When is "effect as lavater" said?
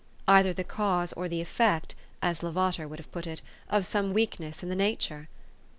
1.41-2.87